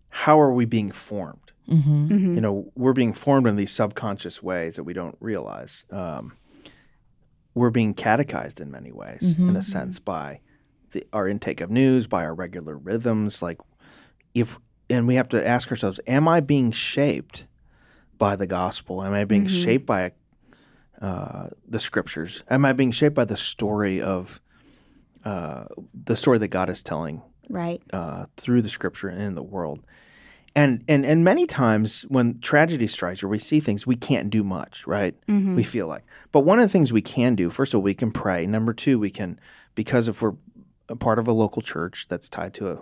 [0.09, 1.37] how are we being formed?
[1.69, 2.35] hmm Mhm.
[2.35, 5.85] You know, we're being formed in these subconscious ways that we don't realize.
[5.91, 6.33] Um,
[7.55, 10.41] we're being catechized in many ways, in a sense, by
[10.93, 13.43] the, our intake of news, by our regular rhythms.
[13.43, 13.59] Like,
[14.35, 14.59] if
[14.91, 17.47] and we have to ask ourselves: Am I being shaped
[18.19, 19.03] by the gospel?
[19.03, 20.13] Am I being shaped by
[21.01, 22.43] uh, the scriptures?
[22.51, 24.41] Am I being shaped by the story of
[25.25, 27.83] uh, the story that God is telling Right.
[27.93, 29.81] uh, through the scripture and in the world.
[30.57, 34.43] And, and and many times when tragedy strikes or we see things, we can't do
[34.43, 35.15] much, right?
[35.29, 35.55] Mm-hmm.
[35.55, 36.05] We feel like.
[36.33, 38.47] But one of the things we can do, first of all, we can pray.
[38.47, 39.39] Number two, we can,
[39.77, 40.35] because if we're
[40.89, 42.79] a part of a local church that's tied to a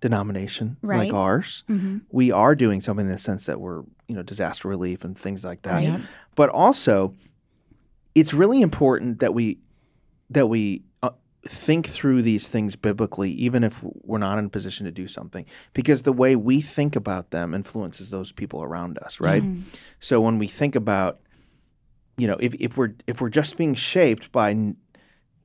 [0.00, 0.98] denomination Right.
[1.08, 1.98] like ours, Mm-hmm.
[2.10, 5.44] we are doing something in the sense that we're, you know, disaster relief and things
[5.44, 5.74] like that.
[5.74, 6.00] Right.
[6.34, 7.12] But also,
[8.14, 9.58] it's really important that we
[10.30, 11.10] that we uh,
[11.46, 15.44] think through these things biblically, even if we're not in a position to do something,
[15.74, 19.42] because the way we think about them influences those people around us, right?
[19.98, 21.18] So when we think about,
[22.16, 24.50] you know, if, if we're if we're just being shaped by,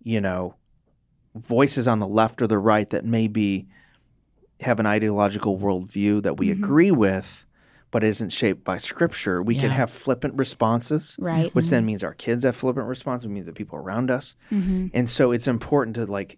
[0.03, 0.55] you know,
[1.35, 3.67] voices on the left or the right that maybe
[4.61, 7.45] have an ideological worldview that we agree with,
[7.91, 11.53] but isn't shaped by Scripture, we can have flippant responses Right.
[11.55, 14.35] which then means our kids have flippant responses, It means the people around us.
[14.51, 14.87] Mm-hmm.
[14.93, 16.37] And so it's important to like,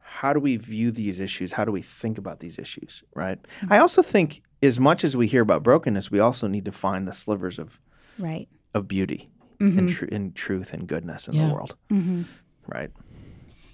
[0.00, 1.52] how do we view these issues?
[1.52, 3.02] How do we think about these issues?
[3.14, 3.38] Right.
[3.68, 7.06] I also think as much as we hear about brokenness, we also need to find
[7.06, 7.78] the slivers of,
[8.18, 8.48] Right.
[8.74, 9.78] of beauty Mm-hmm.
[9.78, 11.48] and, tr- and truth and goodness in Yeah.
[11.48, 11.76] the world.
[11.90, 12.22] Mm-hmm.
[12.66, 12.90] Right.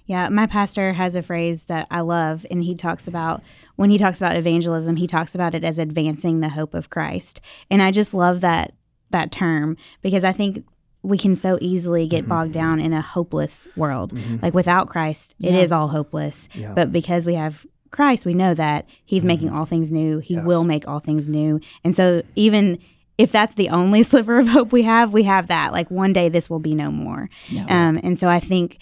[0.07, 3.43] Yeah, my pastor has a phrase that I love, and he talks about
[3.77, 7.41] when he talks about evangelism, he talks about it as advancing the hope of Christ,
[7.71, 8.75] and I just love that
[9.11, 10.65] that term because I think
[11.03, 12.29] we can so easily get mm-hmm.
[12.29, 14.15] bogged down in a hopeless world.
[14.15, 14.39] Mm-hmm.
[14.41, 15.61] Like without Christ, it Yeah.
[15.61, 16.49] is all hopeless.
[16.55, 16.73] Yeah.
[16.75, 19.57] But because we have Christ, we know that He's making mm-hmm.
[19.59, 20.21] all things new.
[20.21, 20.45] He Yes.
[20.45, 22.79] will make all things new, and so even
[23.19, 25.73] if that's the only sliver of hope we have, we have that.
[25.73, 27.29] Like one day this will be no more.
[27.49, 27.67] Yeah.
[27.69, 28.79] Um, and so I think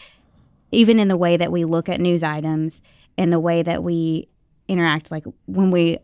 [0.73, 2.81] even in the way that we look at news items
[3.19, 4.29] and the way that we
[4.71, 5.99] interact, like when we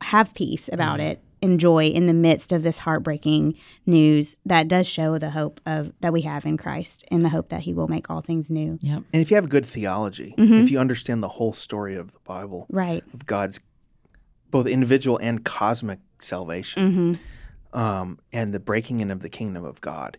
[0.00, 4.86] have peace about it and joy in the midst of this heartbreaking news, that does
[4.86, 7.88] show the hope of that we have in Christ and the hope that He will
[7.88, 8.78] make all things new.
[8.82, 9.02] Yep.
[9.12, 10.54] And if you have good theology, Mm-hmm.
[10.54, 13.04] if you understand the whole story of the Bible, Right.
[13.12, 13.60] of God's
[14.50, 17.18] both individual and cosmic salvation,
[17.72, 17.78] Mm-hmm.
[17.78, 20.18] um, and the breaking in of the kingdom of God,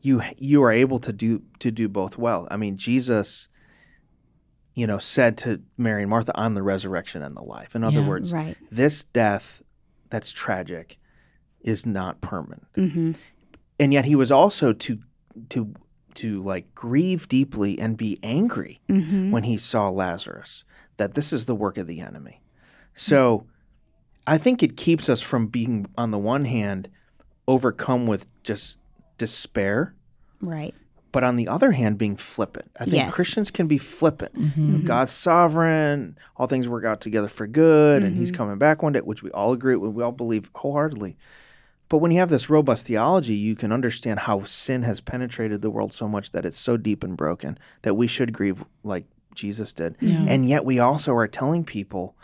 [0.00, 2.46] you you are able to do to do both well.
[2.50, 3.48] I mean, Jesus,
[4.78, 8.00] you know, said to Mary and Martha, "I'm the resurrection and the life." In other
[8.00, 8.08] Yeah.
[8.08, 8.56] words, Right.
[8.70, 9.62] this death
[10.10, 10.98] that's tragic
[11.60, 13.12] is not permanent, Mm-hmm.
[13.80, 14.98] and yet he was also to
[15.50, 15.74] to
[16.14, 19.30] to like grieve deeply and be angry Mm-hmm.
[19.30, 20.64] when he saw Lazarus
[20.96, 22.40] that this is the work of the enemy.
[22.94, 23.46] So
[24.26, 26.88] I think it keeps us from being, on the one hand,
[27.46, 28.78] overcome with just
[29.16, 29.94] despair,
[30.40, 30.74] Right.
[31.12, 32.70] But on the other hand, being flippant.
[32.78, 33.14] I think Yes.
[33.14, 34.34] Christians can be flippant.
[34.34, 34.84] Mm-hmm.
[34.84, 38.20] God's sovereign, all things work out together for good, and Mm-hmm.
[38.20, 41.16] He's coming back one day, which we all agree, with, we all believe wholeheartedly.
[41.88, 45.70] But when you have this robust theology, you can understand how sin has penetrated the
[45.70, 49.72] world so much that it's so deep and broken that we should grieve like Jesus
[49.72, 49.96] did.
[50.00, 50.26] Yeah.
[50.28, 52.14] And yet we also are telling people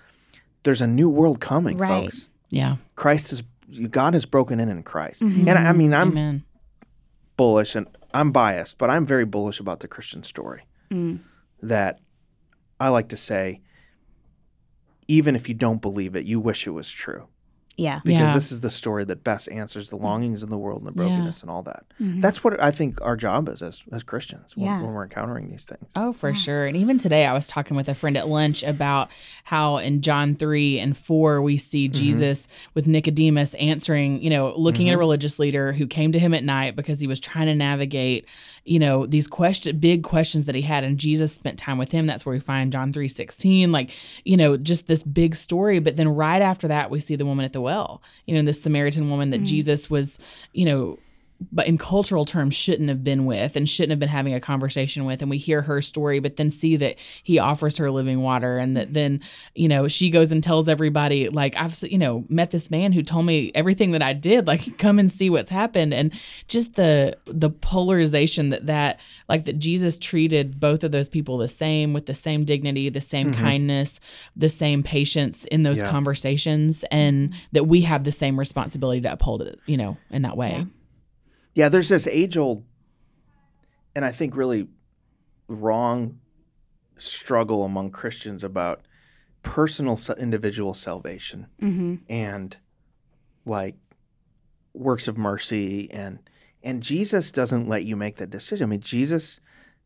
[0.64, 2.04] there's a new world coming, Right.
[2.04, 2.28] folks.
[2.50, 2.76] Yeah.
[2.96, 3.42] Christ is
[3.90, 5.22] God has broken in in Christ.
[5.22, 6.44] And I, I mean, I'm Amen.
[7.38, 10.62] bullish and I'm biased, but I'm very bullish about the Christian story.
[10.90, 11.18] Mm.
[11.62, 11.98] That
[12.78, 13.60] I like to say,
[15.08, 17.26] even if you don't believe it, you wish it was true.
[17.76, 18.00] Yeah.
[18.04, 18.34] because Yeah.
[18.34, 21.08] this is the story that best answers the longings in the world and the Yeah.
[21.08, 21.84] brokenness and all that.
[22.00, 22.20] Mhm.
[22.22, 24.80] That's what I think our job is as, as Christians when, Yeah.
[24.82, 25.84] when we're encountering these things.
[25.96, 26.34] Oh, for Yeah.
[26.34, 26.66] sure.
[26.66, 29.08] And even today, I was talking with a friend at lunch about
[29.44, 31.94] how in John 3 and 4, we see Mm-hmm.
[31.94, 36.32] Jesus with Nicodemus answering, you know, looking at a religious leader who came to him
[36.34, 38.26] at night because he was trying to navigate,
[38.64, 40.84] you know, these question, big questions that he had.
[40.84, 42.06] And Jesus spent time with him.
[42.06, 43.90] That's where we find John 3 16, like,
[44.24, 45.78] you know, just this big story.
[45.78, 48.62] But then right after that, we see the woman at the well, you know, this
[48.62, 49.46] Samaritan woman that mm.
[49.46, 50.18] Jesus was,
[50.52, 50.98] you know,
[51.52, 55.04] but in cultural terms shouldn't have been with and shouldn't have been having a conversation
[55.04, 58.56] with and we hear her story but then see that he offers her living water
[58.58, 59.20] and that then
[59.54, 63.02] you know she goes and tells everybody like i've you know met this man who
[63.02, 66.12] told me everything that i did like come and see what's happened and
[66.48, 71.48] just the the polarization that that like that jesus treated both of those people the
[71.48, 73.42] same with the same dignity the same mm-hmm.
[73.42, 74.00] kindness
[74.36, 75.90] the same patience in those Yeah.
[75.90, 80.36] conversations and that we have the same responsibility to uphold it you know in that
[80.36, 80.64] way Yeah.
[81.54, 82.64] Yeah, there's this age old,
[83.94, 84.68] and I think really
[85.48, 86.18] wrong
[86.96, 88.82] struggle among Christians about
[89.42, 91.96] personal individual salvation Mm-hmm.
[92.08, 92.56] and
[93.44, 93.74] like
[94.72, 96.18] works of mercy and
[96.62, 98.64] and Jesus doesn't let you make that decision.
[98.64, 99.38] I mean, Jesus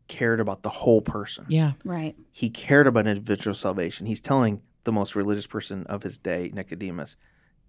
[0.06, 1.44] cared about the whole person.
[1.48, 2.14] yeah Right.
[2.30, 4.06] He cared about individual salvation.
[4.06, 7.16] He's telling the most religious person of his day, Nicodemus,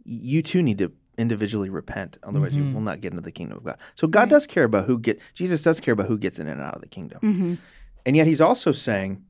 [0.05, 2.73] you too need to individually repent, otherwise you Mhm.
[2.73, 3.77] will not get into the kingdom of God.
[3.95, 4.29] So God Right.
[4.29, 6.81] does care about who get Jesus does care about who gets in and out of
[6.81, 7.19] the kingdom.
[7.21, 7.53] Mm-hmm.
[8.05, 9.21] And yet he's also saying,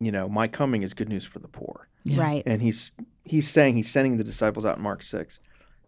[0.00, 1.88] you know, my coming is good news for the poor.
[2.04, 2.20] Yeah.
[2.20, 2.42] Right.
[2.44, 2.92] And he's
[3.24, 5.38] he's saying he's sending the disciples out in Mark 6,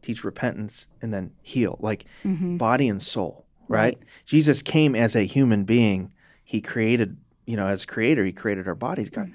[0.03, 2.57] teach repentance and then heal, like Mm-hmm.
[2.57, 3.97] body and soul, right?
[3.97, 3.99] Right.
[4.25, 6.13] Jesus came as a human being.
[6.45, 9.11] He created, you know, as creator, he created our bodies.
[9.11, 9.31] God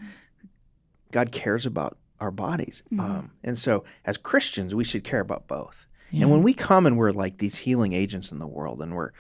[1.12, 2.84] God cares about our bodies.
[2.92, 3.00] Mhm.
[3.00, 5.88] Um, and so as Christians, we should care about both.
[6.12, 6.24] Yeah.
[6.24, 9.12] And when we come and we're like these healing agents in the world and we're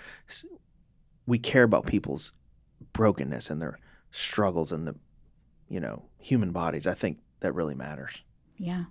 [1.25, 2.31] we care about people's
[2.93, 3.79] brokenness and their
[4.11, 4.95] struggles and the
[5.67, 8.23] you know, human bodies, I think that really matters.
[8.57, 8.85] Yeah.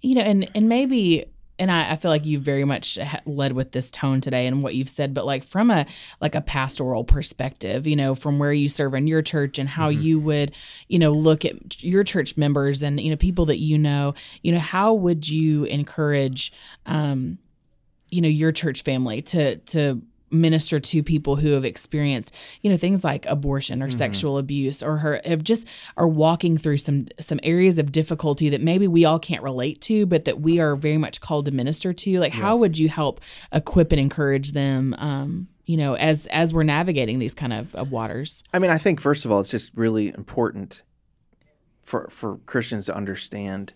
[0.00, 1.24] you know and and maybe
[1.58, 4.74] and I, I feel like you very much led with this tone today and what
[4.74, 5.86] you've said but like from a
[6.20, 9.88] like a pastoral perspective you know from where you serve in your church and how
[9.88, 10.52] you would
[10.88, 14.52] you know look at your church members and you know people that you know you
[14.52, 16.52] know how would you encourage
[16.86, 17.38] um
[18.10, 22.76] you know your church family to to minister to people who have experienced you know
[22.76, 27.38] things like abortion or sexual abuse or her have just are walking through some some
[27.42, 30.98] areas of difficulty that maybe we all can't relate to but that we are very
[30.98, 32.18] much called to minister to.
[32.18, 33.20] Like how would you help
[33.52, 37.90] equip and encourage them um you know as as we're navigating these kind of, of
[37.90, 38.42] waters?
[38.52, 40.82] I mean, I think first of all, it's just really important
[41.82, 43.74] for for Christians to understand,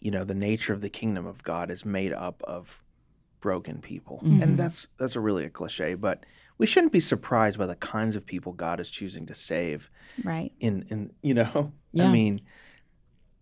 [0.00, 2.82] you know, the nature of the kingdom of God is made up of
[3.42, 4.42] broken people, Mhm.
[4.42, 6.24] and that's that's a really a cliche, but
[6.56, 9.90] we shouldn't be surprised by the kinds of people God is choosing to save.
[10.24, 10.52] Right.
[10.60, 12.08] In in you know, Yeah.
[12.08, 12.40] I mean,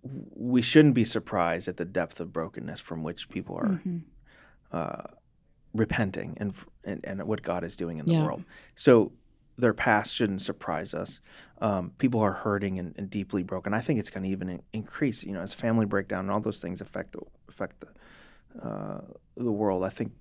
[0.03, 3.99] we shouldn't be surprised at the depth of brokenness from which people are Mm-hmm.
[4.73, 5.03] uh,
[5.73, 8.25] repenting and, and and what God is doing in the Yeah.
[8.25, 8.43] world.
[8.75, 9.13] So
[9.57, 11.21] their past shouldn't surprise us.
[11.61, 13.75] Um, people are hurting and, and deeply broken.
[13.75, 15.23] I think it's going to even in- increase.
[15.23, 17.89] You know, as family breakdown and all those things affect the affect the
[18.63, 19.01] uh,
[19.37, 19.85] the world.
[19.85, 20.13] I think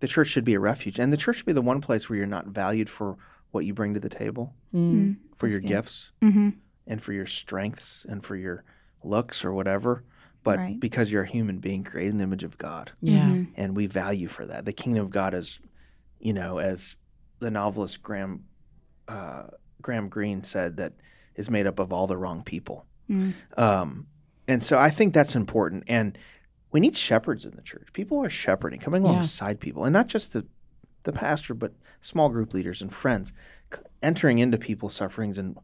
[0.00, 2.16] the church should be a refuge, and the church should be the one place where
[2.18, 3.16] you're not valued for
[3.52, 5.16] what you bring to the table, Mm.
[5.36, 5.68] for That's your good.
[5.68, 6.48] gifts, Mm-hmm.
[6.86, 8.64] and for your strengths, and for your
[9.02, 10.04] looks or whatever.
[10.42, 10.78] But Right.
[10.80, 13.52] because you're a human being created in the image of God yeah Mm-hmm.
[13.56, 14.64] and we value for that.
[14.66, 15.58] The kingdom of God is,
[16.20, 16.96] you know, as
[17.38, 18.44] the novelist Graham
[19.08, 19.44] uh,
[19.82, 20.94] Graham Greene said, that
[21.34, 22.86] is made up of all the wrong people.
[23.10, 23.32] Mm.
[23.56, 24.06] Um,
[24.48, 25.84] and so I think that's important.
[25.88, 26.16] And
[26.74, 27.86] we need shepherds in the church.
[27.92, 29.12] People are shepherding, coming Yeah.
[29.12, 30.44] alongside people, and not just the
[31.04, 33.32] the pastor, but small group leaders and friends,
[33.72, 35.56] c- entering into people's sufferings and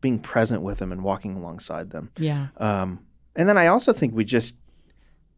[0.00, 2.10] being present with them and walking alongside them.
[2.18, 3.00] yeah Um,
[3.34, 4.56] and then I also think we just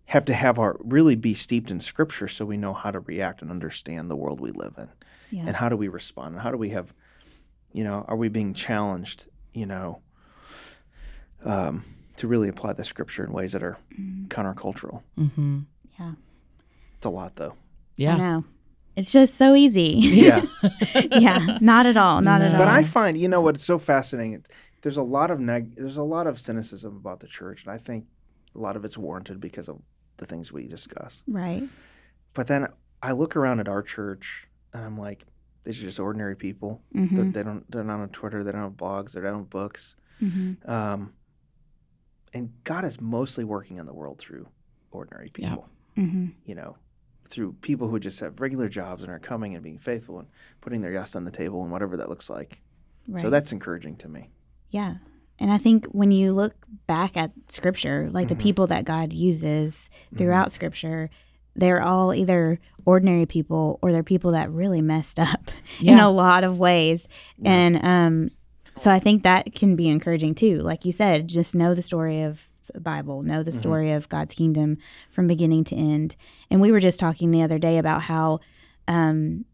[0.06, 3.42] have to have our really be steeped in scripture so we know how to react
[3.42, 4.88] and understand the world we live in.
[5.30, 5.44] Yeah.
[5.48, 6.34] And how do we respond?
[6.34, 6.94] And how do we have,
[7.72, 10.00] you know, are we being challenged, you know,
[11.44, 11.84] um,
[12.18, 13.78] to really apply the scripture in ways that are
[14.28, 15.02] countercultural?
[15.18, 15.60] mm-hmm.
[15.98, 16.12] Yeah.
[16.96, 17.52] It's a lot though.
[17.52, 17.54] I
[17.96, 18.44] yeah know.
[18.96, 19.94] It's just so easy.
[20.02, 20.44] Yeah.
[21.12, 21.58] yeah.
[21.60, 22.20] Not at all.
[22.20, 22.58] Not at all.
[22.58, 24.44] but I find, you know, what's so fascinating.
[24.82, 27.78] There's a lot of neg- there's a lot of cynicism about the church, and I
[27.78, 28.06] think
[28.54, 29.80] a lot of it's warranted because of
[30.16, 31.22] the things we discuss.
[31.28, 31.62] right.
[32.34, 32.66] But then
[33.02, 35.24] I look around at our church and I'm like,
[35.64, 36.80] these are just ordinary people.
[36.92, 37.30] They're, Mm-hmm.
[37.32, 38.42] they don't they're not on Twitter.
[38.42, 39.12] They don't have blogs.
[39.12, 39.94] They don't have books.
[40.20, 40.68] Mm-hmm.
[40.70, 41.12] Um,
[42.34, 44.48] and God is mostly working in the world through
[44.90, 45.50] ordinary Yeah.
[45.50, 45.68] people.
[45.96, 46.26] Mm-hmm.
[46.44, 46.76] You know,
[47.28, 50.28] through people who just have regular jobs and are coming and being faithful and
[50.60, 52.60] putting their yes on the table and whatever that looks like.
[53.06, 53.20] Right.
[53.20, 54.30] So that's encouraging to me.
[54.70, 54.94] Yeah.
[55.38, 56.54] And I think when you look
[56.86, 58.30] back at scripture, like Mhm.
[58.30, 61.10] the people that God uses throughout scripture,
[61.54, 65.50] they're all either ordinary people or they're people that really messed up
[65.82, 67.08] in a lot of ways.
[67.38, 67.52] Yeah.
[67.52, 68.30] And um,
[68.78, 70.58] so I think that can be encouraging too.
[70.60, 73.58] Like you said, just know the story of the Bible, know the Mhm.
[73.58, 74.78] story of God's kingdom
[75.10, 76.16] from beginning to end.
[76.50, 78.40] And we were just talking the other day about how
[78.86, 79.44] um,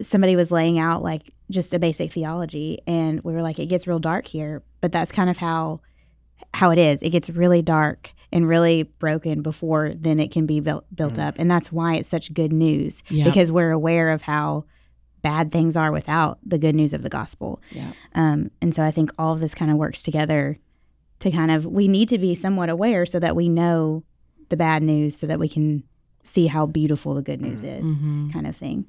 [0.00, 3.86] somebody was laying out like just a basic theology and we were like it gets
[3.86, 5.80] real dark here but that's kind of how
[6.52, 10.58] how it is it gets really dark and really broken before then it can be
[10.58, 11.26] built built Mhm.
[11.28, 13.24] up and that's why it's such good news Yeah.
[13.24, 14.64] because we're aware of how
[15.24, 17.90] bad things are without the good news of the gospel Yeah.
[18.14, 20.58] um, and so i think all of this kind of works together
[21.20, 24.04] to kind of we need to be somewhat aware so that we know
[24.50, 25.82] the bad news so that we can
[26.22, 28.32] see how beautiful the good news is Mhm.
[28.32, 28.84] kind of thing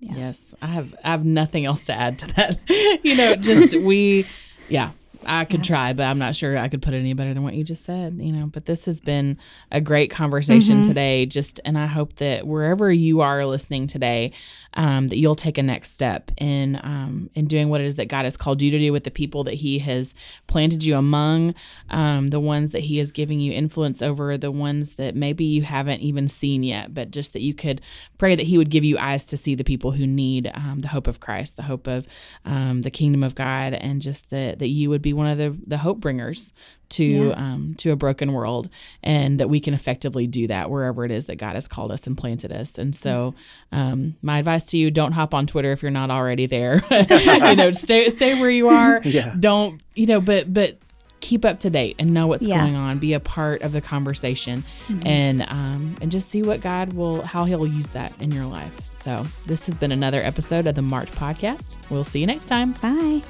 [0.00, 0.14] Yeah.
[0.16, 0.94] Yes, I have.
[1.02, 2.60] I have nothing else to add to that.
[3.02, 4.26] you know, just we,
[4.68, 4.90] yeah.
[5.26, 7.54] I could try, but I'm not sure I could put it any better than what
[7.54, 8.18] you just said.
[8.20, 9.36] You know, but this has been
[9.70, 10.86] a great conversation Mhm.
[10.86, 11.26] today.
[11.26, 14.32] Just, and I hope that wherever you are listening today,
[14.74, 18.06] um, that you'll take a next step in um, in doing what it is that
[18.08, 20.14] God has called you to do with the people that He has
[20.46, 21.54] planted you among,
[21.90, 25.62] um, the ones that He is giving you influence over, the ones that maybe you
[25.62, 27.80] haven't even seen yet, but just that you could
[28.18, 30.88] pray that He would give you eyes to see the people who need um, the
[30.88, 32.06] hope of Christ, the hope of
[32.44, 35.54] um, the kingdom of God, and just that that you would be one of the
[35.66, 36.52] the hope bringers
[36.90, 37.32] to Yeah.
[37.34, 38.70] um, to a broken world,
[39.02, 42.06] and that we can effectively do that wherever it is that God has called us
[42.06, 42.78] and planted us.
[42.78, 43.34] And so,
[43.72, 46.82] um, my advice to you: don't hop on Twitter if you're not already there.
[46.90, 49.02] you know, stay stay where you are.
[49.04, 49.34] Yeah.
[49.38, 50.20] Don't you know?
[50.22, 50.78] But but
[51.20, 52.58] keep up to date and know what's Yeah.
[52.60, 52.98] going on.
[52.98, 54.64] Be a part of the conversation,
[55.04, 58.74] and um, and just see what God will how He'll use that in your life.
[58.88, 61.76] So this has been another episode of the Marked Podcast.
[61.90, 62.72] We'll see you next time.
[62.80, 63.20] bye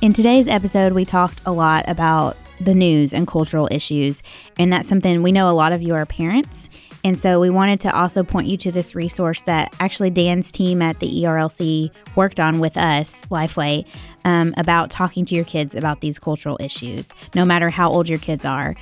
[0.00, 4.22] In today's episode, we talked a lot about the news and cultural issues,
[4.58, 6.70] and that's something we know a lot of you are parents.
[7.04, 10.80] And so we wanted to also point you to this resource that actually Dan's team
[10.80, 13.86] at the ERLC worked on with us, Lifeway,
[14.24, 18.18] um, about talking to your kids about these cultural issues, no matter how old your
[18.18, 18.76] kids are.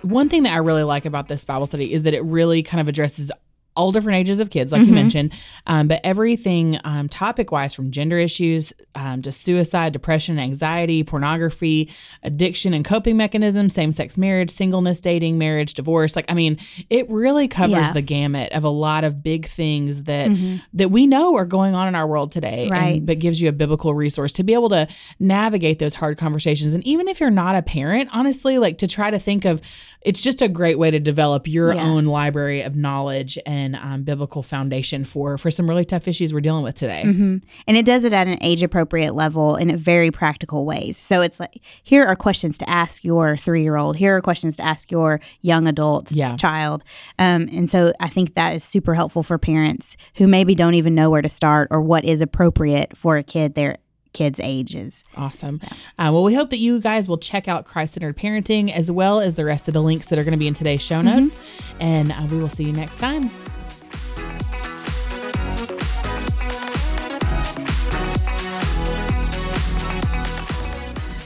[0.00, 2.80] One thing that I really like about this Bible study is that it really kind
[2.80, 3.30] of addresses
[3.76, 4.94] all different ages of kids, like you Mhm.
[4.94, 5.32] mentioned,
[5.66, 11.90] um, but everything um, topic wise from gender issues um, to suicide, depression, anxiety, pornography,
[12.22, 16.14] addiction and coping mechanisms, same sex marriage, singleness, dating, marriage, divorce.
[16.14, 16.58] Like, I mean,
[16.90, 17.92] it really covers Yeah.
[17.92, 20.60] the gamut of a lot of big things that Mhm.
[20.74, 23.04] that we know are going on in our world today, and- Right.
[23.04, 24.86] but gives you a biblical resource to be able to
[25.18, 26.74] navigate those hard conversations.
[26.74, 29.60] And even if you're not a parent, honestly, like to try to think of,
[30.02, 31.82] it's just a great way to develop your Yeah.
[31.84, 36.40] own library of knowledge and um, biblical foundation for for some really tough issues we're
[36.40, 37.02] dealing with today.
[37.04, 37.36] hmm
[37.68, 40.96] And it does it at an age appropriate level in very practical ways.
[40.96, 44.56] So it's like, here are questions to ask your three year old, here are questions
[44.56, 46.36] to ask your young adult Yeah.
[46.36, 46.82] child.
[47.18, 50.94] Um, and so I think that is super helpful for parents who maybe don't even
[50.94, 53.76] know where to start or what is appropriate for a kid their
[54.12, 55.02] kids' ages.
[55.16, 55.60] Awesome.
[55.98, 59.18] Uh, well, we hope that you guys will check out Christ centered parenting as well
[59.20, 61.36] as the rest of the links that are going to be in today's show notes.
[61.80, 63.28] And uh, we will see you next time.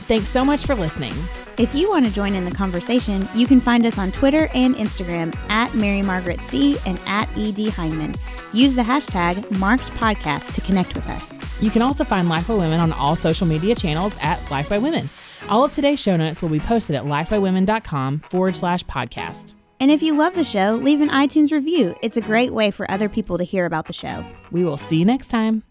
[0.09, 1.13] Thanks so much for listening.
[1.59, 4.75] If you want to join in the conversation, you can find us on Twitter and
[4.75, 8.19] Instagram at Mary Margaret C and at ED Hyndman.
[8.55, 11.61] Use the hashtag Marked Podcast to connect with us.
[11.61, 15.11] You can also find Lifeway Women on all social media channels at Lifeway Women.
[15.51, 19.57] All of today's show notes will be posted at lifewaywomen.com forward slash podcast.
[19.79, 21.95] And if you love the show, leave an iTunes review.
[22.03, 24.25] It's a great way for other people to hear about the show.
[24.51, 25.65] We will see you next time.